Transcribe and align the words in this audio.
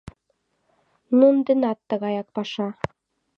Нунын 1.17 1.41
денат 1.47 1.79
тыгаяк 1.89 2.27
паша. 2.35 2.67